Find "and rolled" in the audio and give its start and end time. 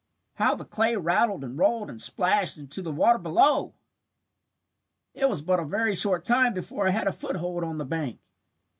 1.43-1.87